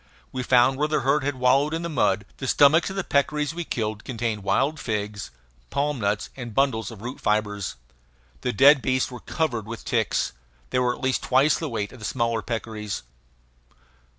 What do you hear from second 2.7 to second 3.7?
of the peccaries we